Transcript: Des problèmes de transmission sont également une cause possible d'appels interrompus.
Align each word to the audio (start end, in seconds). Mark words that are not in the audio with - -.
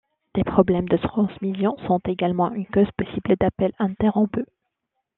Des 0.33 0.43
problèmes 0.43 0.89
de 0.89 0.97
transmission 0.97 1.77
sont 1.85 1.99
également 2.07 2.51
une 2.53 2.65
cause 2.65 2.89
possible 2.97 3.35
d'appels 3.39 3.75
interrompus. 3.77 4.47